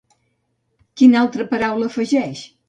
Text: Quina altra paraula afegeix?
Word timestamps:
Quina 1.01 1.19
altra 1.25 1.47
paraula 1.53 1.91
afegeix? 1.93 2.43